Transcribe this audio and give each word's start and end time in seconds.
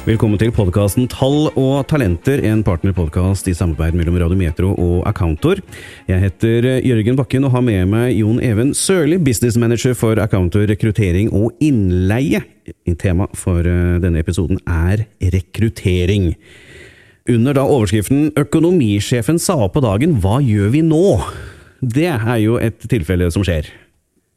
Velkommen 0.00 0.40
til 0.40 0.48
podkasten 0.48 1.04
Tall 1.12 1.50
og 1.60 1.82
talenter, 1.90 2.40
en 2.48 2.62
partnerpodkast 2.64 3.50
i 3.50 3.52
samarbeid 3.52 3.92
mellom 3.98 4.14
Radio 4.16 4.38
Metro 4.38 4.70
og 4.72 5.02
Accountor. 5.10 5.60
Jeg 6.08 6.22
heter 6.22 6.68
Jørgen 6.86 7.18
Bakken 7.18 7.44
og 7.44 7.52
har 7.52 7.60
med 7.66 7.90
meg 7.92 8.14
Jon 8.16 8.38
Even 8.40 8.72
Sørli, 8.72 9.18
business 9.20 9.58
manager 9.60 9.92
for 9.92 10.16
Accountor 10.24 10.64
rekruttering 10.70 11.28
og 11.36 11.52
innleie. 11.60 12.40
Tema 12.96 13.28
for 13.36 13.60
eh, 13.60 14.00
denne 14.00 14.24
episoden 14.24 14.62
er 14.64 15.04
rekruttering. 15.20 16.32
Under 17.28 17.60
da 17.60 17.68
overskriften 17.68 18.32
'Økonomisjefen 18.32 19.36
sa 19.36 19.58
opp 19.66 19.76
på 19.76 19.84
dagen, 19.84 20.16
hva 20.24 20.40
gjør 20.40 20.72
vi 20.78 20.80
nå?' 20.80 21.20
Det 21.84 22.08
er 22.08 22.40
jo 22.40 22.56
et 22.56 22.80
tilfelle 22.88 23.28
som 23.28 23.44
skjer. 23.44 23.68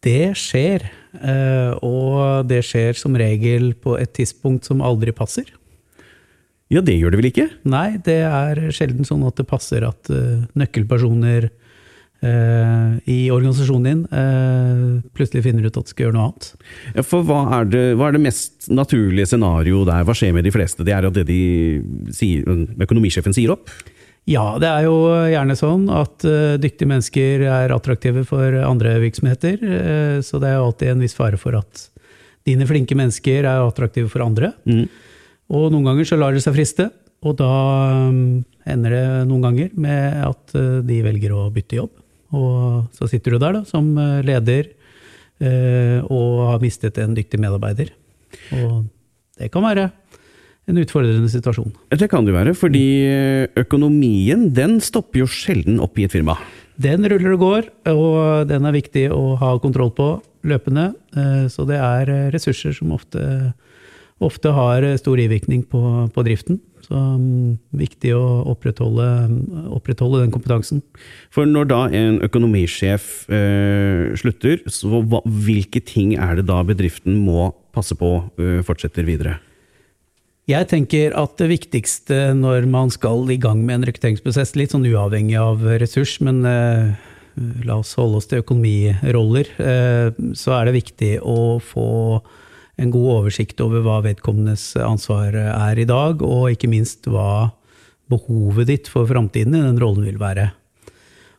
Det 0.04 0.34
skjer, 0.36 0.84
eh, 1.24 1.74
og 1.80 2.48
det 2.50 2.62
skjer 2.68 2.98
som 3.00 3.16
regel 3.16 3.72
på 3.80 3.96
et 4.00 4.12
tidspunkt 4.18 4.68
som 4.68 4.84
aldri 4.84 5.14
passer. 5.16 5.48
Ja, 6.74 6.82
det 6.82 6.98
gjør 6.98 7.14
det 7.14 7.20
vel 7.22 7.30
ikke? 7.30 7.50
Nei, 7.70 8.00
det 8.04 8.22
er 8.26 8.64
sjelden 8.74 9.08
sånn 9.08 9.24
at 9.28 9.38
det 9.38 9.46
passer 9.48 9.86
at 9.86 10.10
uh, 10.10 10.42
nøkkelpersoner 10.58 11.46
uh, 11.52 12.96
i 13.06 13.18
organisasjonen 13.36 13.86
din 13.86 15.04
plutselig 15.14 15.44
finner 15.46 15.68
ut 15.68 15.78
at 15.78 15.86
de 15.86 15.94
skal 15.94 16.08
gjøre 16.08 16.18
noe 16.18 16.32
annet. 16.32 16.48
Ja, 16.98 17.06
for 17.06 17.28
hva 17.28 17.44
er, 17.60 17.70
det, 17.70 17.84
hva 18.00 18.10
er 18.10 18.18
det 18.18 18.24
mest 18.26 18.72
naturlige 18.74 19.30
scenarioet 19.30 19.92
der? 19.92 20.08
Hva 20.08 20.18
skjer 20.18 20.34
med 20.34 20.48
de 20.48 20.56
fleste? 20.56 20.88
Det 20.88 20.96
er 20.96 21.06
at 21.06 21.20
det 21.20 21.28
de 21.30 21.44
sier, 22.16 22.48
økonomisjefen 22.88 23.36
sier 23.38 23.54
opp? 23.54 23.70
Ja, 24.30 24.46
det 24.62 24.70
er 24.70 24.86
jo 24.86 24.96
gjerne 25.28 25.56
sånn 25.60 25.88
at 25.92 26.24
dyktige 26.64 26.88
mennesker 26.88 27.42
er 27.44 27.74
attraktive 27.76 28.24
for 28.28 28.56
andre 28.64 28.96
virksomheter. 29.04 29.58
så 30.24 30.40
det 30.40 30.48
er 30.48 30.56
jo 30.56 30.68
alltid 30.70 30.94
en 30.94 31.04
viss 31.04 31.18
fare 31.18 31.40
for 31.42 31.58
at 31.60 31.90
dine 32.48 32.68
flinke 32.68 32.96
mennesker 32.96 33.44
er 33.44 33.66
attraktive 33.66 34.08
for 34.12 34.24
andre. 34.24 34.54
Mm. 34.64 34.86
Og 35.52 35.68
noen 35.74 35.90
ganger 35.90 36.08
så 36.08 36.20
lar 36.20 36.32
det 36.32 36.44
seg 36.46 36.56
friste, 36.56 36.88
og 37.24 37.36
da 37.40 37.52
um, 38.08 38.46
ender 38.64 38.96
det 38.96 39.04
noen 39.28 39.44
ganger 39.44 39.76
med 39.76 40.24
at 40.30 40.56
de 40.88 41.02
velger 41.04 41.36
å 41.36 41.50
bytte 41.52 41.82
jobb. 41.82 41.92
Og 42.34 42.96
så 42.96 43.12
sitter 43.12 43.36
du 43.36 43.44
der 43.44 43.60
da, 43.60 43.66
som 43.68 43.92
leder 44.26 44.72
og 45.44 46.46
har 46.48 46.62
mistet 46.64 46.98
en 47.04 47.16
dyktig 47.18 47.40
medarbeider. 47.42 47.92
Og 48.56 48.86
det 49.40 49.50
kan 49.52 49.66
være 49.66 49.90
en 50.70 50.80
utfordrende 50.80 51.30
situasjon. 51.32 51.74
Det 51.92 52.10
kan 52.12 52.28
det 52.28 52.36
være, 52.36 52.54
fordi 52.58 52.86
økonomien 53.60 54.48
den 54.56 54.80
stopper 54.84 55.24
jo 55.24 55.30
sjelden 55.30 55.82
opp 55.84 56.00
i 56.00 56.08
et 56.08 56.14
firma. 56.14 56.38
Den 56.82 57.06
ruller 57.06 57.36
og 57.36 57.42
går, 57.44 57.68
og 57.92 58.48
den 58.50 58.66
er 58.66 58.74
viktig 58.74 59.10
å 59.14 59.36
ha 59.42 59.52
kontroll 59.62 59.92
på 59.94 60.08
løpende. 60.48 60.94
Så 61.54 61.68
det 61.70 61.78
er 61.78 62.10
ressurser 62.34 62.74
som 62.74 62.96
ofte 62.96 63.22
ofte 64.24 64.52
har 64.54 64.86
stor 65.00 65.20
ivirkning 65.20 65.64
på, 65.70 65.82
på 66.14 66.26
driften. 66.26 66.60
Så 66.84 66.98
um, 67.00 67.56
viktig 67.80 68.12
å 68.18 68.24
opprettholde, 68.52 69.08
opprettholde, 69.72 70.26
den 70.26 70.34
kompetansen. 70.34 70.82
For 71.34 71.48
når 71.48 71.70
da 71.72 71.80
en 71.96 72.20
økonomisjef 72.28 73.30
eh, 73.32 74.12
slutter, 74.20 74.60
så 74.68 75.00
hva, 75.00 75.24
hvilke 75.24 75.80
ting 75.84 76.18
er 76.18 76.40
det 76.40 76.48
da 76.50 76.60
bedriften 76.68 77.22
må 77.24 77.54
passe 77.76 77.96
på 78.00 78.18
eh, 78.36 78.60
fortsetter 78.68 79.08
videre? 79.08 79.40
Jeg 80.50 80.68
tenker 80.68 81.14
at 81.16 81.38
det 81.40 81.48
viktigste 81.54 82.34
når 82.36 82.66
man 82.68 82.90
skal 82.92 83.30
i 83.32 83.40
gang 83.40 83.62
med 83.64 83.78
en 83.78 83.86
rekrutteringsprosess, 83.88 84.58
litt 84.60 84.74
sånn 84.76 84.84
uavhengig 84.90 85.38
av 85.40 85.64
ressurs, 85.80 86.18
men 86.20 86.42
eh, 86.44 86.90
la 87.64 87.78
oss 87.80 87.94
holde 87.96 88.20
oss 88.20 88.28
til 88.28 88.44
økonomiroller, 88.44 89.54
eh, 89.64 90.10
så 90.36 90.58
er 90.58 90.68
det 90.68 90.76
viktig 90.82 91.14
å 91.24 91.62
få 91.64 91.88
en 92.76 92.92
god 92.92 93.10
oversikt 93.22 93.62
over 93.64 93.86
hva 93.86 94.02
vedkommendes 94.04 94.74
ansvar 94.84 95.38
er 95.38 95.80
i 95.80 95.88
dag, 95.88 96.20
og 96.26 96.52
ikke 96.52 96.72
minst 96.72 97.08
hva 97.08 97.54
behovet 98.12 98.68
ditt 98.68 98.92
for 98.92 99.08
framtiden 99.08 99.56
i 99.56 99.64
den 99.64 99.80
rollen 99.80 100.04
vil 100.10 100.20
være. 100.20 100.50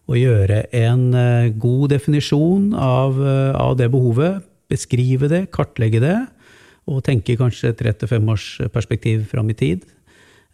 Å 0.04 0.16
gjøre 0.16 0.64
en 0.80 1.04
eh, 1.16 1.52
god 1.60 1.92
definisjon 1.94 2.72
av, 2.76 3.20
eh, 3.20 3.52
av 3.56 3.76
det 3.80 3.88
behovet, 3.92 4.40
beskrive 4.72 5.28
det, 5.28 5.46
kartlegge 5.52 6.00
det, 6.00 6.18
og 6.90 7.02
tenke 7.06 7.36
kanskje 7.40 7.72
tre 7.76 7.92
til 7.96 8.10
fem 8.10 8.26
års 8.32 8.58
perspektiv 8.72 9.24
fram 9.30 9.50
i 9.52 9.56
tid. 9.56 9.84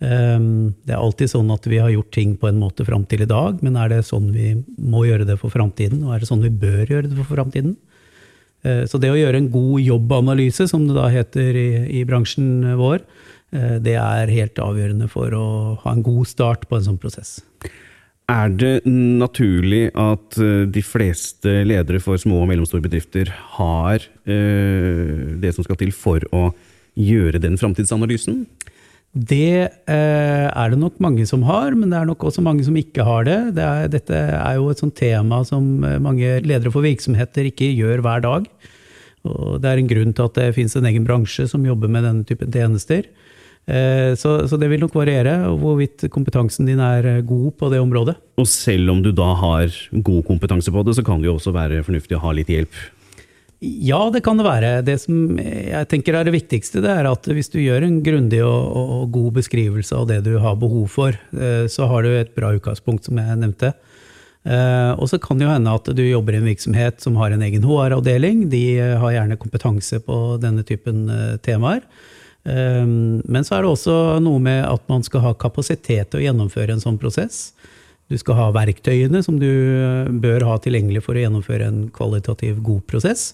Ehm, 0.01 0.73
det 0.87 0.95
er 0.95 1.01
alltid 1.01 1.29
sånn 1.33 1.51
at 1.53 1.67
vi 1.69 1.81
har 1.83 1.93
gjort 1.93 2.13
ting 2.15 2.37
på 2.41 2.49
en 2.49 2.61
måte 2.61 2.87
fram 2.89 3.05
til 3.09 3.25
i 3.27 3.29
dag, 3.29 3.61
men 3.65 3.77
er 3.77 3.93
det 3.93 4.07
sånn 4.09 4.31
vi 4.33 4.55
må 4.81 5.05
gjøre 5.05 5.27
det 5.29 5.37
for 5.41 5.53
framtiden, 5.53 6.05
og 6.07 6.15
er 6.15 6.23
det 6.23 6.31
sånn 6.31 6.45
vi 6.45 6.53
bør 6.63 6.85
gjøre 6.89 7.11
det 7.11 7.19
for 7.19 7.29
framtiden? 7.35 7.77
Eh, 8.65 8.87
så 8.89 9.01
det 9.01 9.13
å 9.13 9.19
gjøre 9.19 9.43
en 9.43 9.51
god 9.53 9.85
jobbanalyse, 9.85 10.69
som 10.71 10.87
det 10.89 10.97
da 10.97 11.11
heter 11.13 11.57
i, 11.57 11.69
i 12.01 12.07
bransjen 12.09 12.73
vår, 12.81 13.05
eh, 13.53 13.77
det 13.85 13.99
er 14.01 14.33
helt 14.33 14.63
avgjørende 14.63 15.11
for 15.13 15.37
å 15.37 15.47
ha 15.85 15.95
en 15.95 16.05
god 16.07 16.31
start 16.31 16.69
på 16.71 16.79
en 16.79 16.89
sånn 16.89 17.01
prosess. 17.01 17.41
Er 18.31 18.53
det 18.55 18.87
naturlig 18.87 19.89
at 19.99 20.39
eh, 20.39 20.67
de 20.71 20.83
fleste 20.87 21.61
ledere 21.67 22.01
for 22.03 22.21
små 22.21 22.45
og 22.45 22.51
mellomstore 22.53 22.85
bedrifter 22.85 23.33
har 23.59 24.07
det 24.31 25.51
som 25.57 25.65
skal 25.67 25.79
til 25.81 25.91
for 25.91 26.23
å 26.31 26.53
gjøre 26.95 27.41
den 27.43 27.57
framtidsanalysen? 27.59 28.45
Det 29.11 29.67
eh, 29.67 30.47
er 30.47 30.71
det 30.71 30.79
nok 30.79 31.01
mange 31.03 31.25
som 31.27 31.43
har, 31.49 31.75
men 31.75 31.91
det 31.91 31.99
er 31.99 32.07
nok 32.07 32.29
også 32.29 32.45
mange 32.47 32.63
som 32.63 32.77
ikke 32.79 33.03
har 33.03 33.25
det. 33.27 33.39
det 33.57 33.65
er, 33.65 33.89
dette 33.91 34.21
er 34.39 34.55
jo 34.55 34.69
et 34.71 34.79
sånt 34.79 34.95
tema 34.95 35.41
som 35.47 35.83
eh, 35.83 35.99
mange 35.99 36.37
ledere 36.47 36.71
for 36.71 36.87
virksomheter 36.87 37.49
ikke 37.51 37.73
gjør 37.75 38.05
hver 38.07 38.23
dag. 38.23 38.47
Og 39.27 39.59
det 39.61 39.69
er 39.69 39.81
en 39.81 39.91
grunn 39.91 40.15
til 40.15 40.29
at 40.29 40.39
det 40.39 40.53
finnes 40.55 40.79
en 40.79 40.87
egen 40.87 41.09
bransje 41.09 41.49
som 41.51 41.67
jobber 41.67 41.91
med 41.91 42.07
denne 42.07 42.29
typen 42.29 42.55
tjenester. 42.55 43.11
Eh, 43.69 44.15
så, 44.19 44.49
så, 44.49 44.57
det 44.59 44.71
vil 44.73 44.81
nok 44.83 44.95
variere 44.97 45.35
hvorvidt 45.61 46.09
kompetansen 46.11 46.67
din 46.67 46.81
er 46.83 47.07
eh, 47.07 47.21
god 47.27 47.53
på 47.61 47.69
det 47.73 47.83
området. 47.83 48.17
Og 48.41 48.49
selv 48.49 48.95
om 48.95 49.03
du 49.05 49.13
da 49.15 49.29
har 49.39 49.75
god 49.93 50.25
kompetanse 50.27 50.73
på 50.73 50.83
det, 50.87 50.97
så 50.99 51.05
kan 51.07 51.21
det 51.21 51.31
jo 51.31 51.37
også 51.37 51.55
være 51.55 51.85
fornuftig 51.87 52.19
å 52.19 52.25
ha 52.25 52.35
litt 52.37 52.51
hjelp 52.53 52.81
ja, 53.61 53.99
det 54.09 54.23
kan 54.25 54.39
det 54.41 54.45
være. 54.47 54.69
Det 54.81 54.95
som 55.03 55.37
jeg 55.37 55.85
tenker 55.91 56.17
er 56.17 56.25
det 56.25 56.33
viktigste, 56.33 56.81
det 56.81 56.95
er 56.95 57.05
at 57.11 57.27
hvis 57.29 57.53
du 57.53 57.59
gjør 57.61 57.85
en 57.85 57.99
grundig 58.01 58.39
og, 58.41 58.71
og, 58.73 59.03
god 59.13 59.35
beskrivelse 59.37 59.99
av 59.99 60.07
det 60.09 60.23
du 60.25 60.31
har 60.41 60.57
behov 60.57 60.87
for, 60.89 61.19
eh, 61.37 61.67
så 61.69 61.85
har 61.91 62.07
du 62.07 62.09
et 62.15 62.33
bra 62.33 62.55
utgangspunkt, 62.57 63.05
som 63.05 63.21
jeg 63.21 63.37
nevnte. 63.37 63.75
Og 64.41 65.05
så 65.11 65.19
kan 65.21 65.37
det 65.37 65.45
jo 65.45 65.51
hende 65.53 65.73
at 65.77 65.91
du 65.93 66.01
jobber 66.01 66.33
i 66.33 66.39
en 66.39 66.47
virksomhet 66.49 67.03
som 67.05 67.19
har 67.21 67.35
en 67.35 67.43
egen 67.45 67.61
HR-avdeling. 67.69 68.47
De 68.49 68.63
har 68.81 69.13
gjerne 69.13 69.37
kompetanse 69.37 70.01
på 70.07 70.17
denne 70.41 70.65
typen 70.65 71.03
temaer. 71.45 71.85
Men 72.45 73.45
så 73.45 73.59
er 73.59 73.67
det 73.67 73.69
også 73.69 73.95
noe 74.25 74.41
med 74.41 74.63
at 74.65 74.87
man 74.89 75.03
skal 75.05 75.21
ha 75.27 75.35
kapasitet 75.37 76.09
til 76.09 76.23
å 76.23 76.25
gjennomføre 76.25 76.73
en 76.73 76.81
sånn 76.81 76.97
prosess. 77.01 77.51
Du 78.09 78.17
skal 78.19 78.39
ha 78.39 78.47
verktøyene 78.57 79.21
som 79.23 79.37
du 79.39 79.51
bør 80.23 80.47
ha 80.49 80.57
tilgjengelig 80.65 81.05
for 81.05 81.19
å 81.19 81.25
gjennomføre 81.27 81.69
en 81.69 81.83
kvalitativ 81.95 82.63
god 82.65 82.87
prosess. 82.89 83.27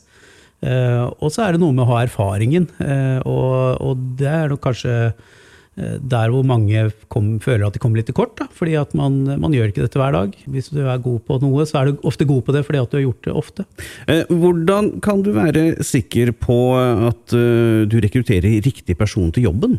Eh, 0.64 1.04
og 1.20 1.32
så 1.32 1.44
er 1.44 1.54
det 1.54 1.62
noe 1.62 1.74
med 1.74 1.84
å 1.84 1.90
ha 1.90 2.02
erfaringen, 2.06 2.68
eh, 2.80 3.18
og, 3.28 4.04
det 4.16 4.28
er 4.30 4.52
nok 4.52 4.62
kanskje 4.64 4.94
eh, 5.10 5.34
der 5.76 6.30
hvor 6.32 6.46
mange 6.48 6.86
kom, 7.12 7.34
føler 7.44 7.66
at 7.66 7.74
de 7.76 7.80
kommer 7.82 8.00
litt 8.00 8.08
til 8.08 8.16
kort. 8.16 8.32
Da, 8.38 8.46
fordi 8.52 8.76
at 8.80 8.94
man, 8.96 9.18
man, 9.28 9.52
gjør 9.52 9.72
ikke 9.72 9.84
dette 9.84 10.00
hver 10.00 10.14
dag. 10.16 10.36
Hvis 10.48 10.70
du 10.72 10.80
er 10.84 11.02
god 11.04 11.18
på 11.28 11.36
noe, 11.42 11.66
så 11.68 11.80
er 11.80 11.90
du 11.90 12.06
ofte 12.08 12.28
god 12.28 12.46
på 12.46 12.54
det 12.56 12.64
fordi 12.66 12.80
at 12.80 12.92
du 12.92 12.96
har 12.96 13.04
gjort 13.04 13.26
det 13.28 13.34
ofte. 13.42 13.66
Hvordan 14.30 14.94
kan 15.04 15.20
du 15.26 15.34
være 15.36 15.66
sikker 15.84 16.32
på 16.32 16.58
at 16.80 17.36
du 17.36 17.98
rekrutterer 18.02 18.64
riktig 18.64 18.96
person 18.96 19.28
til 19.34 19.50
jobben? 19.50 19.76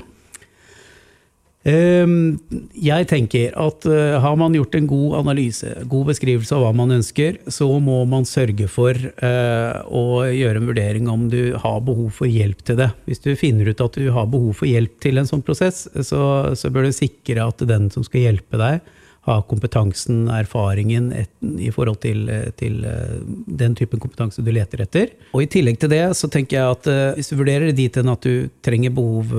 Ehm, 1.67 2.37
jeg 2.71 3.07
tenker 3.09 3.55
at 3.59 3.85
eh, 3.91 4.15
har 4.23 4.35
man 4.39 4.55
gjort 4.55 4.75
en 4.77 4.87
god 4.87 5.17
analyse, 5.19 5.67
god 5.91 6.13
beskrivelse 6.13 6.55
av 6.55 6.63
hva 6.63 6.69
man 6.77 6.95
ønsker, 6.95 7.41
så 7.51 7.67
må 7.83 7.99
man 8.07 8.27
sørge 8.29 8.69
for 8.71 8.95
eh, 8.95 9.79
å 9.83 10.05
gjøre 10.31 10.61
en 10.61 10.69
vurdering 10.69 11.09
om 11.11 11.25
du 11.31 11.57
har 11.59 11.81
behov 11.83 12.13
for 12.21 12.31
hjelp 12.31 12.63
til 12.67 12.79
det. 12.79 12.91
Hvis 13.09 13.23
du 13.25 13.33
finner 13.39 13.67
ut 13.67 13.83
at 13.83 13.99
du 13.99 14.07
har 14.15 14.29
behov 14.31 14.61
for 14.61 14.69
hjelp 14.69 14.95
til 15.03 15.19
en 15.19 15.27
sånn 15.27 15.43
prosess, 15.43 15.85
så, 16.07 16.21
så 16.55 16.71
bør 16.71 16.87
du 16.87 16.95
sikre 16.95 17.49
at 17.49 17.67
den 17.67 17.91
som 17.91 18.07
skal 18.07 18.29
hjelpe 18.29 18.61
deg, 18.61 18.79
ha 19.27 19.41
kompetansen, 19.47 20.25
erfaringen 20.31 21.09
et, 21.15 21.31
i 21.59 21.69
forhold 21.75 21.99
til, 22.03 22.23
til, 22.59 22.79
eh, 22.87 23.17
den 23.59 23.75
typen 23.75 23.99
kompetanse 23.99 24.43
du 24.43 24.51
leter 24.55 24.85
etter. 24.85 25.11
Og 25.33 25.43
I 25.43 25.49
tillegg 25.51 25.79
til 25.81 25.91
det 25.91 26.03
så 26.17 26.29
tenker 26.31 26.57
jeg 26.57 26.75
at 26.77 26.89
uh, 26.89 27.17
hvis 27.17 27.31
du 27.31 27.35
vurderer 27.39 27.67
det 27.69 27.77
dit 27.79 27.99
hen 27.99 28.11
at 28.13 28.23
du 28.23 28.47
trenger, 28.63 28.93
behov 28.95 29.33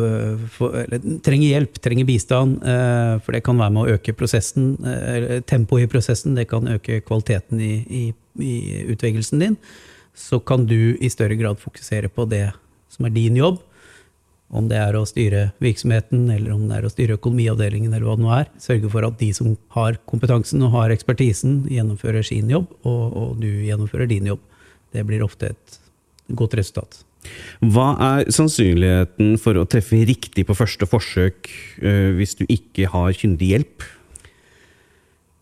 for, 0.53 0.77
eller, 0.85 1.03
trenger 1.25 1.55
hjelp, 1.55 1.81
trenger 1.85 2.09
bistand, 2.09 2.61
uh, 2.61 3.17
for 3.25 3.37
det 3.37 3.43
kan 3.47 3.61
være 3.61 3.75
med 3.75 3.85
å 3.85 3.97
øke 3.97 4.17
prosessen, 4.19 4.75
tempoet 5.49 5.87
i 5.87 5.91
prosessen, 5.91 6.37
det 6.37 6.49
kan 6.51 6.69
øke 6.69 7.01
kvaliteten 7.07 7.63
i, 7.65 7.75
i, 7.89 8.05
i 8.45 8.55
utvelgelsen 8.93 9.41
din, 9.43 9.57
så 10.19 10.41
kan 10.43 10.67
du 10.69 10.99
i 11.01 11.11
større 11.13 11.39
grad 11.39 11.61
fokusere 11.63 12.11
på 12.13 12.29
det 12.29 12.49
som 12.93 13.07
er 13.07 13.15
din 13.15 13.39
jobb, 13.39 13.63
om 14.49 14.69
det 14.71 14.79
er 14.81 14.97
å 14.97 15.05
styre 15.09 15.51
virksomheten, 15.61 16.29
eller 16.33 16.55
om 16.55 16.63
det 16.69 16.79
er 16.79 16.87
å 16.89 16.93
styre 16.93 17.19
økonomiavdelingen, 17.19 17.93
eller 17.93 18.07
hva 18.09 18.17
det 18.17 18.25
nå 18.25 18.31
er. 18.37 18.53
Sørge 18.63 18.93
for 18.93 19.05
at 19.09 19.19
de 19.21 19.29
som 19.37 19.53
har 19.77 19.99
kompetansen 20.09 20.65
og 20.65 20.73
har 20.77 20.95
ekspertisen, 20.95 21.67
gjennomfører 21.73 22.25
sin 22.27 22.49
jobb, 22.53 22.71
og, 22.89 23.05
og 23.13 23.37
du 23.43 23.51
gjennomfører 23.69 24.09
din 24.11 24.31
jobb. 24.33 24.41
Det 24.97 25.05
blir 25.05 25.25
ofte 25.27 25.53
et 25.53 25.79
godt 26.39 26.57
resultat. 26.57 27.03
Hva 27.61 27.91
er 28.15 28.31
sannsynligheten 28.33 29.37
for 29.43 29.59
å 29.59 29.67
treffe 29.69 30.01
riktig 30.09 30.47
på 30.49 30.57
første 30.57 30.87
forsøk 30.89 31.51
uh, 31.83 32.15
hvis 32.17 32.37
du 32.39 32.47
ikke 32.47 32.89
har 32.93 33.13
kyndig 33.19 33.53
hjelp? 33.53 33.89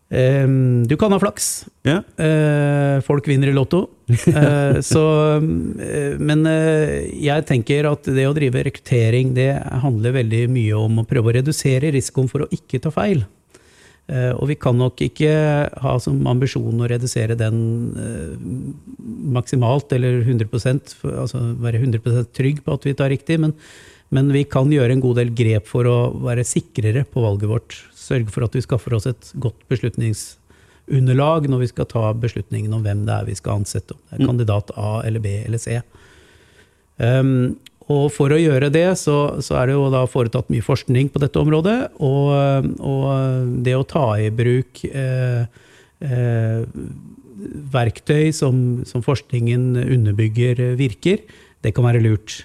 Um, 0.07 0.85
du 0.87 0.95
kan 0.99 1.11
ha 1.11 1.19
flaks. 1.19 1.67
Ja. 1.83 1.99
Uh, 2.15 3.03
folk 3.03 3.27
vinner 3.27 3.51
i 3.51 3.55
Lotto. 3.55 3.85
Uh, 4.07 4.79
så, 4.91 5.03
men 5.41 6.45
jeg 6.47 7.47
tenker 7.49 7.89
at 7.91 8.07
det 8.07 8.27
å 8.29 8.35
drive 8.37 8.63
rekruttering, 8.69 9.33
det 9.37 9.51
handler 9.83 10.15
veldig 10.21 10.45
mye 10.53 10.77
om 10.79 11.01
å 11.03 11.07
prøve 11.07 11.33
å 11.33 11.37
redusere 11.39 11.91
risikoen 11.95 12.31
for 12.31 12.45
å 12.45 12.51
ikke 12.55 12.81
ta 12.83 12.93
feil. 12.93 13.25
Eh, 14.07 14.31
og 14.39 14.47
vi 14.47 14.55
kan 14.55 14.77
nok 14.79 15.01
ikke 15.03 15.31
ha 15.83 15.93
som 15.99 16.21
ambisjon 16.31 16.79
å 16.79 16.87
redusere 16.87 17.35
den 17.35 17.57
eh, 17.99 18.37
maksimalt, 19.35 19.91
eller 19.97 20.21
100% 20.23 20.93
altså 21.11 21.41
være 21.59 21.81
100% 21.81 22.31
trygg 22.37 22.61
på 22.63 22.77
at 22.77 22.87
vi 22.87 22.95
tar 22.95 23.11
riktig, 23.11 23.39
men, 23.43 23.51
men, 24.13 24.31
vi 24.31 24.43
kan 24.47 24.71
gjøre 24.71 24.95
en 24.95 25.03
god 25.03 25.19
del 25.19 25.33
grep 25.35 25.67
for 25.69 25.87
å 25.89 25.97
være 26.23 26.45
sikrere 26.47 27.03
på 27.07 27.23
valget 27.23 27.51
vårt. 27.51 27.77
Sørge 27.97 28.31
for 28.31 28.47
at 28.47 28.55
vi 28.55 28.63
skaffer 28.63 28.95
oss 28.95 29.07
et 29.09 29.31
godt 29.35 29.59
beslutningsunderlag 29.71 31.49
når 31.51 31.65
vi 31.65 31.71
skal 31.73 31.89
ta 31.91 32.11
beslutningen 32.15 32.73
om 32.77 32.85
hvem 32.85 33.05
det 33.07 33.15
er 33.17 33.27
vi 33.27 33.35
skal 33.39 33.61
ansette. 33.61 33.97
Om 33.97 34.03
det 34.07 34.15
er 34.15 34.23
mm. 34.23 34.29
kandidat 34.31 34.75
A 34.79 34.93
eller 35.07 35.23
B 35.23 35.39
eller 35.43 35.61
C. 35.61 35.81
Um, 36.97 37.57
og 37.87 38.09
for 38.11 38.33
å 38.35 38.39
gjøre 38.39 38.67
det, 38.73 38.87
så, 38.99 39.39
så, 39.43 39.55
er 39.61 39.69
det 39.69 39.77
jo 39.77 39.87
da 39.93 40.03
foretatt 40.11 40.49
mye 40.51 40.65
forskning 40.65 41.07
på 41.13 41.21
dette 41.23 41.39
området. 41.39 41.77
Og, 42.03 42.73
og 42.83 43.53
det 43.63 43.77
å 43.77 43.85
ta 43.87 44.09
i 44.19 44.27
bruk 44.35 44.81
eh, 44.89 45.47
eh, 46.03 46.65
verktøy 47.71 48.33
som, 48.35 48.83
som, 48.87 49.05
forskningen 49.05 49.77
underbygger 49.85 50.75
virker, 50.79 51.23
det 51.63 51.73
kan 51.77 51.87
være 51.87 52.03
lurt. 52.03 52.41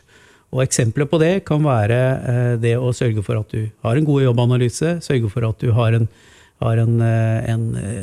Og 0.52 0.60
Eksempler 0.66 1.08
på 1.08 1.19
det 1.20 1.32
kan 1.49 1.64
være 1.64 1.99
eh, 2.28 2.54
det 2.60 2.75
å 2.76 2.93
sørge 2.93 3.25
for 3.25 3.40
at 3.40 3.54
du 3.54 3.70
har 3.87 3.96
en 3.96 4.08
god 4.08 4.26
jobbanalyse, 4.26 4.99
sørge 5.04 5.31
for 5.32 5.49
at 5.49 5.62
du 5.64 5.72
har 5.72 5.96
en, 5.96 6.04
har 6.60 6.81
en, 6.82 6.99
eh, 7.06 7.38
en, 7.54 7.62
eh, 7.81 8.02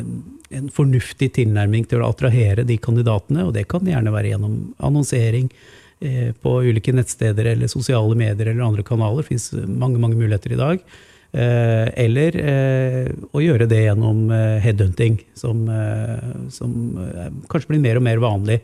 en 0.57 0.71
fornuftig 0.73 1.29
tilnærming 1.37 1.85
til 1.89 2.01
å 2.01 2.09
attrahere 2.09 2.65
de 2.65 2.79
kandidatene. 2.81 3.45
Og 3.45 3.53
det 3.53 3.67
kan 3.69 3.85
gjerne 3.85 4.13
være 4.15 4.33
gjennom 4.33 4.57
annonsering 4.81 5.51
på 5.99 6.51
ulike 6.63 6.93
nettsteder 6.95 7.49
eller 7.51 7.67
sosiale 7.67 8.15
medier 8.15 8.47
eller 8.47 8.63
andre 8.63 8.85
kanaler. 8.87 9.19
Det 9.19 9.33
fins 9.33 9.49
mange, 9.67 9.99
mange 9.99 10.15
muligheter 10.15 10.53
i 10.55 10.59
dag. 10.61 10.85
Eller 11.35 12.37
å 13.35 13.41
gjøre 13.43 13.67
det 13.67 13.81
gjennom 13.81 14.31
headhunting, 14.63 15.17
som, 15.35 15.65
som 16.55 16.71
kanskje 17.51 17.73
blir 17.73 17.83
mer 17.83 17.99
og 17.99 18.05
mer 18.07 18.23
vanlig. 18.23 18.61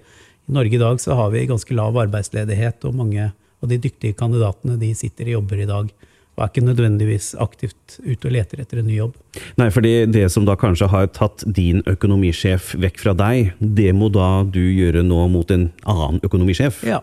I 0.47 0.55
Norge 0.55 0.79
i 0.79 0.79
dag 0.79 1.03
så 1.03 1.19
har 1.19 1.35
vi 1.35 1.43
ganske 1.51 1.75
lav 1.75 1.99
arbeidsledighet, 2.05 2.87
og 2.87 2.95
mange 3.03 3.27
av 3.65 3.71
de 3.73 3.81
dyktige 3.81 4.17
kandidatene 4.17 4.77
de 4.81 4.93
sitter 4.97 5.29
i 5.29 5.35
jobber 5.35 5.65
i 5.65 5.69
dag 5.69 5.89
og 6.35 6.43
er 6.43 6.51
ikke 6.51 6.65
nødvendigvis 6.67 7.29
aktivt 7.39 7.97
ute 8.03 8.27
og 8.27 8.33
leter 8.35 8.59
etter 8.59 8.81
en 8.81 8.89
ny 8.89 8.97
jobb. 8.97 9.15
Nei, 9.59 9.69
fordi 9.71 9.93
det 10.11 10.25
som 10.33 10.43
da 10.47 10.57
kanskje 10.59 10.89
har 10.91 11.07
tatt 11.15 11.45
din 11.47 11.79
økonomisjef 11.87 12.73
vekk 12.83 12.99
fra 12.99 13.13
deg, 13.15 13.53
det 13.59 13.93
må 13.95 14.09
da 14.11 14.43
du 14.43 14.59
gjøre 14.61 15.05
nå 15.07 15.27
mot 15.31 15.51
en 15.55 15.69
annen 15.87 16.19
økonomisjef? 16.27 16.81
Ja, 16.87 16.99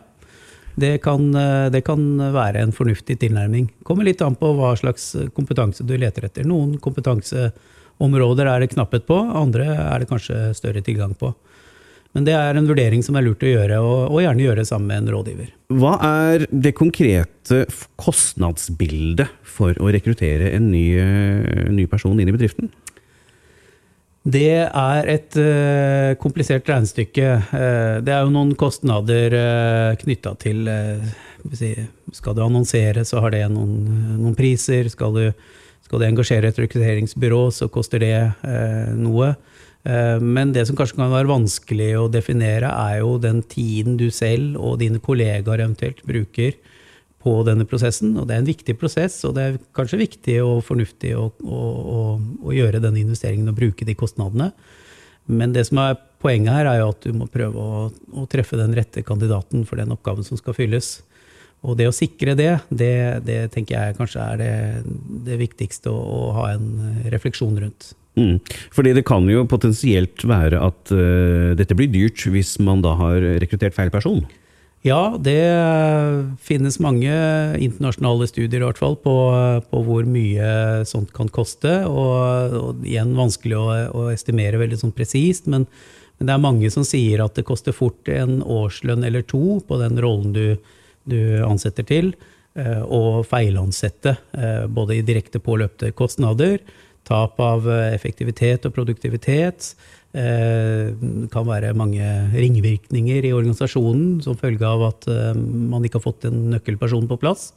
det 0.76 0.98
kan, 1.04 1.30
eh, 1.34 1.70
det 1.72 1.84
kan, 1.88 2.04
være 2.32 2.60
en 2.60 2.72
fornuftig 2.76 3.18
tilnærming. 3.24 3.70
Kommer 3.84 4.04
litt 4.04 4.20
an 4.22 4.36
på 4.36 4.52
hva 4.56 4.74
slags 4.76 5.14
kompetanse 5.36 5.84
du 5.84 5.96
leter 5.96 6.28
etter. 6.28 6.44
Noen 6.48 6.76
kompetanseområder 6.80 8.52
er 8.52 8.60
det 8.60 8.72
knapphet 8.74 9.08
på, 9.08 9.16
andre 9.16 9.64
er 9.64 10.00
det 10.00 10.08
kanskje 10.12 10.52
større 10.56 10.84
tilgang 10.84 11.16
på. 11.16 11.32
Men 12.12 12.26
det 12.28 12.34
er 12.36 12.58
en 12.58 12.68
vurdering 12.68 13.00
som 13.04 13.16
er 13.16 13.24
lurt 13.24 13.44
å 13.44 13.48
gjøre, 13.48 13.78
og, 13.80 14.00
og 14.12 14.20
gjerne 14.20 14.44
gjøre 14.44 14.66
sammen 14.68 14.90
med 14.90 15.00
en 15.00 15.14
rådgiver. 15.14 15.52
Hva 15.72 15.94
er 16.04 16.46
det 16.52 16.74
konkrete 16.76 17.62
kostnadsbildet 18.00 19.32
for 19.48 19.76
å 19.80 19.88
rekruttere 19.94 20.52
en 20.52 20.68
ny, 20.74 20.86
en 21.00 21.76
ny 21.78 21.86
person 21.88 22.20
inn 22.20 22.28
i 22.28 22.36
bedriften? 22.36 22.68
Det 24.22 24.68
er 24.70 25.08
et 25.10 25.34
uh, 25.34 26.14
komplisert 26.22 26.68
regnestykke. 26.70 27.30
Uh, 27.50 27.96
det 28.06 28.12
er 28.14 28.22
jo 28.22 28.30
noen 28.30 28.52
kostnader 28.58 29.34
uh, 29.34 29.96
knytta 29.98 30.36
til 30.38 30.70
si, 31.58 31.72
Skal 32.14 32.36
du 32.38 32.44
annonsere, 32.44 33.02
så 33.04 33.18
har 33.24 33.34
det 33.34 33.42
noen, 33.50 33.74
noen 34.20 34.36
priser. 34.38 34.86
Skal 34.92 35.16
du, 35.16 35.24
skal 35.82 35.98
du, 35.98 36.06
engasjere 36.06 36.52
et 36.52 36.60
rekrutteringsbyrå, 36.62 37.48
så 37.50 37.66
koster 37.72 38.04
det 38.04 38.14
noe. 38.94 39.34
Men 39.82 40.52
det 40.54 40.62
som 40.68 40.76
kanskje 40.78 40.94
kan 41.00 41.10
være 41.10 41.26
vanskelig 41.26 41.88
å 41.98 42.04
definere, 42.12 42.68
er 42.70 43.00
jo 43.00 43.16
den 43.18 43.40
tiden 43.50 43.96
du 43.98 44.10
selv 44.14 44.60
og 44.60 44.76
dine 44.78 45.00
kollegaer 45.02 45.64
eventuelt 45.64 46.04
bruker 46.06 46.54
på 47.22 47.34
denne 47.46 47.66
prosessen. 47.68 48.12
Og 48.18 48.28
det 48.28 48.36
er 48.36 48.42
en 48.42 48.50
viktig 48.50 48.76
prosess, 48.78 49.20
og 49.26 49.36
det 49.38 49.44
er 49.44 49.58
kanskje 49.76 50.00
viktig 50.02 50.38
og 50.44 50.62
fornuftig 50.66 51.14
å, 51.18 51.28
å, 51.42 51.60
å, 51.96 52.00
å 52.46 52.54
gjøre 52.54 52.82
denne 52.82 53.02
investeringen 53.02 53.50
og 53.50 53.58
bruke 53.58 53.86
de 53.88 53.96
kostnadene. 53.98 54.52
Men 55.30 55.54
det 55.54 55.68
som 55.68 55.78
er 55.82 55.98
poenget 56.22 56.54
her, 56.54 56.68
er 56.70 56.82
jo 56.82 56.90
at 56.90 57.06
du 57.06 57.14
må 57.16 57.28
prøve 57.30 57.62
å, 57.62 58.26
treffe 58.30 58.58
den 58.58 58.74
rette 58.76 59.04
kandidaten 59.06 59.66
for 59.68 59.78
den 59.78 59.94
oppgaven 59.94 60.26
som 60.26 60.38
skal 60.40 60.56
fylles. 60.56 61.00
Og 61.62 61.76
det 61.78 61.86
å 61.86 61.94
sikre 61.94 62.34
det, 62.38 62.52
det, 62.74 62.94
det 63.26 63.40
tenker 63.54 63.78
jeg 63.78 63.98
kanskje 63.98 64.22
er 64.22 64.40
det, 64.40 64.54
det 65.28 65.38
viktigste 65.38 65.92
å, 65.92 65.98
å, 65.98 66.22
ha 66.40 66.48
en 66.56 67.04
refleksjon 67.12 67.60
rundt. 67.62 67.92
Mm. 68.18 68.36
Fordi 68.74 68.92
det 68.92 69.06
kan 69.08 69.24
jo 69.30 69.46
potensielt 69.48 70.24
være 70.28 70.60
at 70.60 70.92
uh, 70.92 71.52
dette 71.56 71.76
blir 71.78 71.88
dyrt 71.92 72.26
hvis 72.28 72.58
man 72.60 72.84
da 72.84 72.92
har 72.98 73.24
rekruttert 73.40 73.76
feil 73.76 73.92
person? 73.94 74.24
Ja, 74.82 75.14
det 75.14 75.38
finnes 76.42 76.80
mange 76.82 77.12
internasjonale 77.62 78.26
studier 78.26 78.64
i 78.64 78.66
hvert 78.66 78.80
fall 78.82 78.96
på, 78.98 79.14
på 79.70 79.82
hvor 79.86 80.08
mye 80.10 80.82
sånt 80.90 81.12
kan 81.14 81.30
koste. 81.30 81.84
Og, 81.86 82.56
og 82.58 82.82
igjen 82.82 83.14
vanskelig 83.14 83.60
å, 83.60 83.66
å, 83.94 84.08
estimere 84.10 84.58
veldig 84.58 84.80
sånn 84.80 84.94
presist, 84.96 85.46
men, 85.46 85.68
men, 86.18 86.26
det 86.26 86.34
er 86.34 86.42
mange 86.42 86.72
som 86.74 86.86
sier 86.86 87.22
at 87.22 87.38
det 87.38 87.46
koster 87.46 87.76
fort 87.76 88.10
en 88.10 88.40
årslønn 88.42 89.06
eller 89.06 89.22
to 89.22 89.60
på 89.68 89.78
den 89.84 90.02
rollen 90.02 90.34
du, 90.34 90.46
du 91.06 91.20
ansetter 91.46 91.86
til, 91.86 92.10
eh, 92.58 92.82
å 92.82 93.22
feilansette. 93.22 94.16
Eh, 94.34 94.64
både 94.66 94.98
i 94.98 95.06
direkte 95.06 95.38
påløpte 95.38 95.94
kostnader, 95.94 96.58
tap 97.08 97.40
av 97.42 97.66
effektivitet 97.68 98.66
og 98.68 98.74
produktivitet 98.76 99.72
det 100.12 100.20
eh, 100.20 101.28
kan 101.32 101.46
være 101.48 101.72
mange 101.76 102.04
ringvirkninger 102.34 103.24
i 103.24 103.32
organisasjonen 103.32 104.18
som 104.24 104.36
følge 104.36 104.68
av 104.68 104.84
at 104.90 105.08
eh, 105.08 105.32
man 105.32 105.84
ikke 105.84 105.98
har 106.00 106.04
fått 106.04 106.26
en 106.28 106.50
nøkkelperson 106.52 107.08
på 107.08 107.16
plass. 107.22 107.54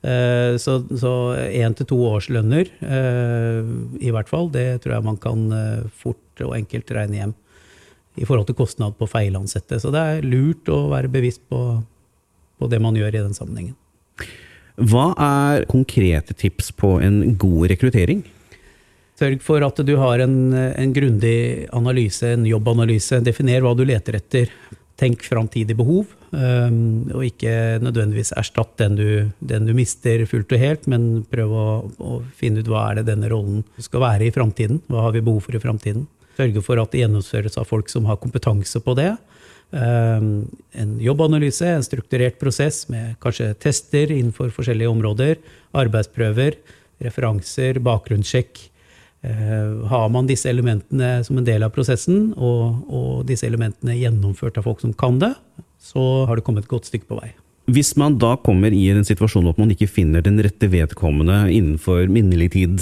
Eh, 0.00 0.56
så 0.56 1.12
én 1.44 1.76
til 1.76 1.90
to 1.90 2.00
årslønner, 2.08 2.72
i 4.00 4.14
hvert 4.14 4.32
fall, 4.32 4.48
det 4.48 4.80
tror 4.80 4.96
jeg 4.96 5.08
man 5.10 5.20
kan 5.20 5.44
fort 5.92 6.40
og 6.40 6.56
enkelt 6.56 6.88
regne 6.96 7.20
hjem 7.20 7.36
i 8.16 8.24
forhold 8.24 8.48
til 8.48 8.56
kostnad 8.56 8.96
på 8.96 9.08
feilansatte. 9.08 9.76
Så 9.80 9.92
det 9.92 10.00
er 10.00 10.24
lurt 10.24 10.72
å 10.72 10.86
være 10.88 11.12
bevisst 11.12 11.44
på, 11.52 11.82
på 12.56 12.72
det 12.72 12.80
man 12.80 12.96
gjør 12.96 13.12
i 13.12 13.24
den 13.28 13.36
sammenhengen. 13.36 13.76
Hva 14.80 15.10
er 15.20 15.68
konkrete 15.68 16.32
tips 16.32 16.72
på 16.72 16.96
en 17.04 17.36
god 17.36 17.74
rekruttering? 17.74 18.24
Sørg 19.20 19.42
for 19.44 19.60
at 19.60 19.80
du 19.84 19.96
har 20.00 20.22
en, 20.24 20.36
en 20.56 20.92
grundig 20.96 21.66
analyse, 21.76 22.24
en 22.24 22.46
jobbanalyse. 22.48 23.18
Definer 23.24 23.60
hva 23.60 23.74
du 23.76 23.82
leter 23.84 24.16
etter. 24.16 24.52
Tenk 25.00 25.22
framtidig 25.24 25.76
behov, 25.76 26.10
um, 26.36 27.08
og 27.08 27.24
ikke 27.24 27.52
nødvendigvis 27.80 28.34
erstatt 28.36 28.74
den 28.80 28.98
du, 28.98 29.08
den 29.40 29.68
du, 29.68 29.72
mister 29.76 30.26
fullt 30.28 30.52
og 30.52 30.60
helt, 30.60 30.88
men 30.92 31.06
prøv 31.32 31.54
å, 31.56 31.66
å, 31.96 32.18
finne 32.36 32.60
ut 32.60 32.68
hva 32.68 32.82
er 32.90 33.00
det 33.00 33.06
denne 33.08 33.30
rollen 33.32 33.62
skal 33.80 34.04
være 34.04 34.28
i 34.28 34.34
framtiden. 34.34 34.82
Hva 34.92 35.06
har 35.06 35.14
vi 35.16 35.24
behov 35.24 35.46
for 35.46 35.56
i 35.56 35.62
framtiden? 35.62 36.04
Sørge 36.36 36.64
for 36.64 36.80
at 36.82 36.92
det 36.92 37.00
gjennomføres 37.00 37.56
av 37.60 37.68
folk 37.68 37.88
som 37.92 38.08
har 38.08 38.20
kompetanse 38.20 38.80
på 38.84 38.96
det. 39.00 39.14
Um, 39.72 40.50
en 40.76 40.96
jobbanalyse, 41.00 41.68
en 41.68 41.86
strukturert 41.86 42.36
prosess 42.40 42.82
med 42.92 43.16
kanskje 43.24 43.54
tester 43.64 44.12
innenfor 44.12 44.52
forskjellige 44.52 44.92
områder, 44.92 45.40
arbeidsprøver, 45.80 46.60
referanser, 47.04 47.80
bakgrunnssjekk 47.84 48.66
har 49.20 50.06
man 50.08 50.24
disse 50.24 50.48
elementene 50.48 51.18
som 51.26 51.36
en 51.36 51.44
del 51.44 51.60
av 51.66 51.74
prosessen, 51.74 52.30
og, 52.40 52.86
og, 52.88 53.10
disse 53.28 53.44
elementene 53.44 53.98
gjennomført 53.98 54.56
av 54.56 54.64
folk 54.64 54.80
som 54.80 54.94
kan 54.96 55.18
det, 55.20 55.34
så 55.76 56.24
har 56.24 56.38
det 56.38 56.44
kommet 56.46 56.64
et 56.64 56.72
godt 56.72 56.88
stykke 56.88 57.08
på 57.10 57.18
vei. 57.18 57.34
Hvis 57.70 57.92
man 58.00 58.16
da 58.18 58.32
kommer 58.40 58.72
i 58.74 58.86
en 58.90 59.04
situasjon 59.06 59.44
hvor 59.46 59.58
man 59.60 59.70
ikke 59.74 59.90
finner 59.90 60.24
den 60.24 60.40
rette 60.42 60.70
vedkommende 60.72 61.44
innenfor 61.52 62.08
minnelig 62.10 62.52
tid, 62.56 62.80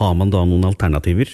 har 0.00 0.16
man 0.16 0.32
da 0.32 0.42
noen 0.48 0.66
alternativer? 0.68 1.30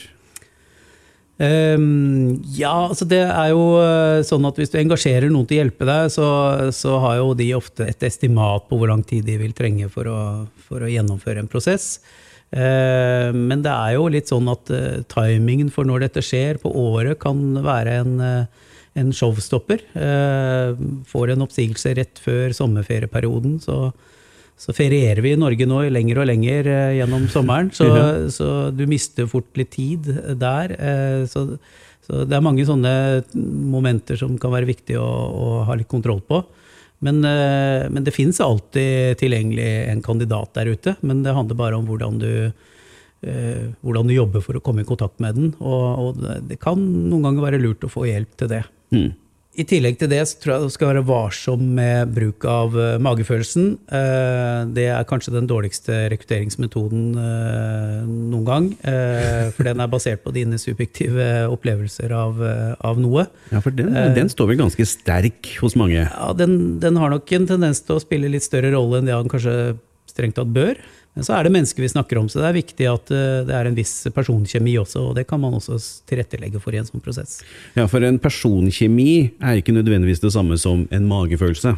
Um, 1.34 2.42
ja, 2.54 2.86
altså 2.86 3.06
det 3.10 3.24
er 3.24 3.48
jo 3.50 3.62
eh, 3.82 4.20
sånn 4.22 4.44
at 4.46 4.58
hvis 4.60 4.70
du 4.70 4.76
engasjerer 4.78 5.32
noen 5.32 5.48
til 5.50 5.58
å 5.58 5.64
hjelpe 5.64 5.88
deg, 5.88 6.12
så, 6.14 6.26
så 6.74 7.00
har 7.02 7.16
jo 7.18 7.32
de 7.38 7.48
ofte 7.56 7.88
et 7.90 8.06
estimat 8.06 8.68
på 8.68 8.78
hvor 8.78 8.92
lang 8.92 9.02
tid 9.02 9.26
de 9.26 9.40
vil 9.40 9.56
trenge 9.56 9.88
for 9.90 10.10
å, 10.10 10.20
for 10.68 10.84
å 10.84 10.90
gjennomføre 10.92 11.42
en 11.42 11.50
prosess. 11.50 11.96
Eh, 12.54 13.34
men 13.34 13.64
det 13.64 13.72
er 13.72 13.96
jo 13.96 14.06
litt 14.12 14.30
sånn 14.30 14.46
at 14.52 14.70
eh, 14.70 15.02
timingen 15.10 15.72
for 15.74 15.88
når 15.88 16.06
dette 16.06 16.22
skjer 16.22 16.60
på 16.62 16.70
året, 16.70 17.18
kan 17.22 17.40
være 17.64 17.98
en, 18.04 18.16
eh, 18.22 18.66
en 19.00 19.12
showstopper. 19.14 19.82
Får 21.10 21.34
en 21.34 21.46
oppsigelse 21.46 21.96
rett 21.98 22.20
før 22.22 22.54
sommerferieperioden, 22.54 23.56
så, 23.64 23.88
så 24.60 24.74
ferierer 24.76 25.24
vi 25.24 25.34
i 25.34 25.40
Norge 25.40 25.66
nå 25.66 25.82
lenger 25.90 26.22
og 26.22 26.28
lenger 26.30 26.70
gjennom 27.00 27.26
sommeren. 27.32 27.72
Så, 27.78 27.88
så 28.30 28.50
du 28.70 28.84
mister 28.86 29.26
fort 29.30 29.50
litt 29.58 29.72
tid 29.74 30.06
der. 30.38 30.76
Så, 31.26 31.56
så, 32.06 32.22
det 32.22 32.38
er 32.38 32.44
mange 32.44 32.62
sånne 32.68 33.24
momenter 33.34 34.20
som 34.20 34.38
kan 34.38 34.54
være 34.54 34.70
viktig 34.70 34.94
å, 35.00 35.08
å 35.10 35.48
ha 35.66 35.74
litt 35.74 35.90
kontroll 35.90 36.22
på. 36.22 36.44
Men, 36.98 37.24
eh, 37.24 37.88
men, 37.90 38.04
det 38.04 38.14
finnes 38.14 38.40
alltid 38.40 39.18
tilgjengelig 39.20 39.88
en 39.90 40.02
kandidat 40.02 40.54
der 40.54 40.70
ute. 40.72 40.96
Men 41.00 41.22
det 41.24 41.34
handler 41.36 41.58
bare 41.58 41.76
om 41.76 41.88
hvordan 41.88 42.18
du, 42.22 42.52
eh, 43.22 43.66
hvordan 43.82 44.08
du 44.08 44.14
jobber 44.14 44.44
for 44.44 44.56
å 44.56 44.62
komme 44.64 44.84
i 44.84 44.88
kontakt 44.88 45.20
med 45.20 45.34
den. 45.34 45.52
Og, 45.60 45.84
og, 46.04 46.24
det 46.48 46.60
kan 46.62 46.80
noen 46.80 47.28
ganger 47.28 47.48
være 47.48 47.62
lurt 47.62 47.84
å 47.84 47.92
få 47.92 48.06
hjelp 48.08 48.38
til 48.40 48.52
det. 48.54 48.64
Mm. 48.94 49.10
I 49.54 49.64
tillegg 49.70 50.00
til 50.00 50.10
det 50.10 50.18
så 50.26 50.38
tror 50.42 50.52
jeg 50.52 50.66
du 50.66 50.72
skal 50.74 50.88
være 50.90 51.04
varsom 51.06 51.60
med 51.76 52.10
bruk 52.16 52.42
av 52.50 52.74
uh, 52.74 52.96
magefølelsen. 53.02 53.68
Uh, 53.86 54.66
det 54.74 54.88
er 54.90 55.06
kanskje 55.06 55.36
den 55.36 55.46
dårligste 55.50 56.08
rekrutteringsmetoden 56.10 57.04
uh, 57.14 58.02
noen 58.02 58.44
gang. 58.48 58.66
for 59.54 59.66
den 59.66 59.80
er 59.80 59.90
basert 59.90 60.24
på 60.24 60.32
dine 60.34 60.58
subjektive 60.60 61.46
opplevelser 61.52 62.12
av, 62.12 62.40
av 62.84 62.98
noe. 63.00 63.26
Ja, 63.52 63.62
for 63.64 63.74
den, 63.74 63.94
den, 64.16 64.30
står 64.32 64.50
vel 64.50 64.60
ganske 64.64 64.86
sterk 64.88 65.54
hos 65.62 65.78
mange? 65.78 66.02
Ja, 66.02 66.32
den, 66.36 66.80
den 66.82 66.98
har 67.00 67.12
nok 67.14 67.30
en 67.36 67.48
tendens 67.48 67.82
til 67.86 67.96
å 67.96 68.02
spille 68.02 68.30
litt 68.32 68.46
større 68.46 68.74
rolle 68.74 69.00
enn 69.00 69.08
det 69.08 69.16
han 69.16 69.30
kanskje 69.30 69.76
strengt 70.14 70.38
tatt 70.38 70.52
bør. 70.54 70.78
Men 71.14 71.26
så 71.26 71.36
er 71.36 71.46
det 71.46 71.52
mennesker 71.54 71.84
vi 71.84 71.90
snakker 71.92 72.18
om, 72.18 72.28
så 72.30 72.40
det 72.40 72.48
er 72.48 72.56
viktig 72.56 72.86
at 72.90 73.10
eh, 73.14 73.42
det 73.46 73.54
er 73.54 73.68
en 73.70 73.76
viss 73.76 73.92
personkjemi 74.14 74.74
også. 74.80 75.10
Og 75.10 75.18
det 75.18 75.28
kan 75.30 75.42
man 75.42 75.54
også 75.60 75.78
tilrettelegge 76.10 76.62
for 76.62 76.74
i 76.74 76.80
en 76.80 76.88
sånn 76.88 77.02
prosess. 77.04 77.38
Ja, 77.78 77.86
For 77.90 78.02
en 78.02 78.18
personkjemi 78.22 79.36
er 79.38 79.60
ikke 79.60 79.76
nødvendigvis 79.76 80.24
det 80.24 80.32
samme 80.34 80.58
som 80.58 80.88
en 80.90 81.06
magefølelse? 81.10 81.76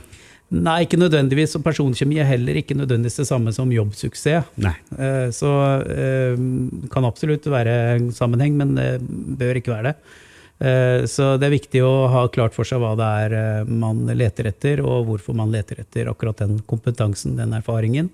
Nei, 0.57 0.79
ikke 0.87 1.01
nødvendigvis. 1.01 1.59
Og 1.59 1.65
personkjemi 1.67 2.21
er 2.23 2.31
heller 2.31 2.63
ikke 2.63 2.79
nødvendigvis 2.79 3.21
det 3.21 3.29
samme 3.29 3.53
som 3.53 3.73
jobbsuksess. 3.75 4.55
Nei. 4.63 4.77
Eh, 4.97 5.29
så 5.37 5.53
det 5.85 6.13
eh, 6.33 6.47
kan 6.93 7.09
absolutt 7.09 7.51
være 7.53 7.77
en 7.99 8.13
sammenheng, 8.17 8.57
men 8.57 8.73
det 8.79 8.91
bør 9.37 9.61
ikke 9.61 9.75
være 9.75 9.93
det. 9.93 10.23
Så 10.57 11.25
det 11.37 11.45
er 11.47 11.53
viktig 11.53 11.83
å 11.85 12.07
ha 12.09 12.23
klart 12.33 12.55
for 12.57 12.65
seg 12.65 12.81
hva 12.81 12.95
det 12.97 13.09
er 13.27 13.67
man 13.69 14.07
leter 14.17 14.49
etter, 14.49 14.81
og 14.81 15.05
hvorfor 15.11 15.37
man 15.37 15.53
leter 15.53 15.83
etter 15.83 16.09
akkurat 16.09 16.41
den 16.41 16.63
kompetansen, 16.65 17.35
den 17.37 17.53
erfaringen 17.59 18.09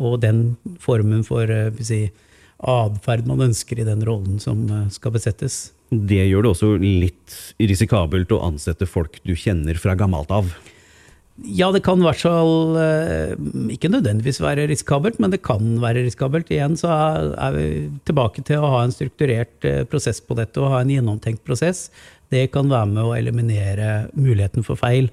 og 0.00 0.20
den 0.24 0.44
formen 0.82 1.22
for 1.26 1.50
eh, 1.50 1.70
si, 1.82 2.08
atferd 2.58 3.28
man 3.28 3.44
ønsker 3.48 3.80
i 3.80 3.86
den 3.86 4.04
rollen 4.06 4.40
som 4.42 4.64
eh, 4.68 4.86
skal 4.94 5.14
besettes. 5.14 5.72
Det 5.90 6.24
gjør 6.26 6.46
det 6.46 6.52
også 6.54 6.70
litt 6.80 7.34
risikabelt 7.60 8.32
å 8.34 8.42
ansette 8.48 8.88
folk 8.90 9.20
du 9.26 9.34
kjenner 9.38 9.78
fra 9.78 9.94
gammelt 9.98 10.32
av? 10.34 10.50
Ja, 11.42 11.72
det 11.74 11.80
kan 11.82 11.98
i 11.98 12.06
hvert 12.06 12.22
fall 12.22 12.76
eh, 12.78 13.32
ikke 13.74 13.90
nødvendigvis 13.90 14.38
være 14.38 14.68
risikabelt, 14.70 15.18
men 15.18 15.32
det 15.34 15.42
kan 15.42 15.80
være 15.82 16.04
risikabelt. 16.06 16.52
Igjen 16.54 16.76
så 16.78 16.92
er 16.94 17.56
vi 17.56 17.66
tilbake 18.06 18.44
til 18.46 18.62
å 18.62 18.70
ha 18.76 18.84
en 18.84 18.94
strukturert 18.94 19.66
prosess 19.90 20.22
på 20.22 20.38
dette 20.38 20.62
og 20.62 20.70
ha 20.76 20.84
en 20.84 20.92
gjennomtenkt 20.94 21.42
prosess. 21.46 21.88
Det 22.30 22.46
kan 22.54 22.70
være 22.70 22.92
med 22.92 23.02
å 23.02 23.16
eliminere 23.18 24.04
muligheten 24.14 24.66
for 24.66 24.78
feil. 24.78 25.10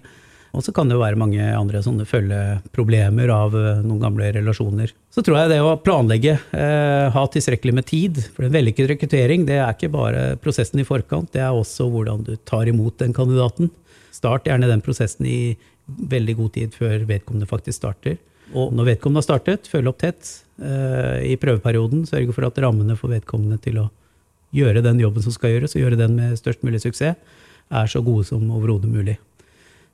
Og 0.51 0.66
så 0.66 0.74
kan 0.75 0.90
det 0.90 0.98
jo 0.98 1.04
være 1.04 1.20
mange 1.20 1.44
andre 1.56 1.80
sånne 1.84 2.06
følgeproblemer 2.08 3.32
av 3.32 3.56
eh, 3.56 3.84
noen 3.86 4.01
gamle 4.04 4.32
relasjoner. 4.36 4.92
Så 5.13 5.24
tror 5.24 5.40
jeg 5.40 5.54
det 5.54 5.62
å 5.63 5.78
planlegge, 5.80 6.36
eh, 6.51 7.08
ha 7.13 7.24
tilstrekkelig 7.32 7.75
med 7.78 7.88
tid 7.88 8.20
For 8.36 8.46
en 8.46 8.54
vellykket 8.54 8.90
rekruttering 8.92 9.46
det 9.48 9.62
er 9.62 9.72
ikke 9.72 9.92
bare 9.94 10.25
prosessen 10.44 10.84
i 10.84 10.88
forkant, 10.88 11.32
det 11.36 11.44
er 11.46 11.56
også 11.56 11.88
hvordan 11.92 12.25
du 12.28 12.36
tar 12.48 12.68
imot 12.72 13.00
den 13.00 13.16
kandidaten. 13.16 13.72
Start 14.12 14.50
gjerne 14.50 14.68
den 14.68 14.84
prosessen 14.84 15.28
i 15.30 15.56
veldig 16.12 16.36
god 16.39 16.53
tid 16.57 16.75
før 16.77 17.07
vedkommende 17.10 17.50
faktisk 17.50 17.81
starter. 17.81 18.19
Og 18.51 18.74
når 18.75 18.93
vedkommende 18.93 19.24
har 19.24 19.29
startet, 19.29 19.69
følg 19.71 19.91
opp 19.91 20.01
tett 20.01 20.27
eh, 20.60 21.31
i 21.31 21.38
prøveperioden. 21.39 22.03
Sørge 22.10 22.36
for 22.36 22.48
at 22.48 22.60
rammene 22.63 22.98
for 23.00 23.13
vedkommende 23.13 23.62
til 23.63 23.79
å 23.86 23.89
gjøre 24.55 24.83
den 24.83 25.00
jobben 25.00 25.24
som 25.24 25.36
skal 25.36 25.55
gjøres, 25.55 25.77
og 25.77 25.86
gjøre 25.86 26.00
den 26.00 26.17
med 26.19 26.39
størst 26.39 26.65
mulig 26.67 26.83
suksess, 26.83 27.19
er 27.71 27.88
så 27.88 28.01
gode 28.03 28.27
som 28.27 28.50
overhodet 28.51 28.91
mulig 28.91 29.15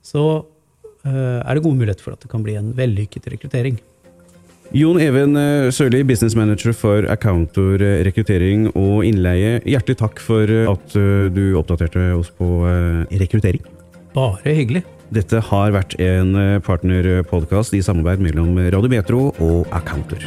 så 0.07 0.23
eh, 1.05 1.39
er 1.41 1.55
det 1.55 1.63
gode 1.63 1.79
muligheter 1.79 2.05
for 2.05 2.15
at 2.15 2.23
det 2.23 2.31
kan 2.31 2.43
bli 2.45 2.57
en 2.59 2.73
vellykket 2.77 3.29
rekruttering. 3.33 3.79
Jon 4.75 4.99
Even 4.99 5.37
eh, 5.39 5.69
Sørli, 5.71 6.03
business 6.07 6.35
manager 6.35 6.75
for 6.75 7.07
Accountor 7.11 7.81
eh, 7.83 8.01
rekruttering 8.07 8.69
og 8.73 9.05
innleie. 9.07 9.57
Hjertelig 9.67 9.99
takk 10.03 10.21
for 10.23 10.51
at 10.73 10.97
du 11.33 11.43
oppdaterte 11.59 12.11
oss 12.17 12.31
på 12.35 12.61
rekruttering. 13.11 13.63
Bare 14.15 14.55
hyggelig. 14.55 14.85
Dette 15.13 15.39
har 15.49 15.71
vært 15.71 15.95
en 16.03 16.35
partnerpodkast 16.65 17.75
i 17.77 17.83
samarbeid 17.85 18.23
mellom 18.25 18.57
Radio 18.59 18.91
Metro 18.91 19.29
og 19.39 19.67
Accountor. 19.71 20.25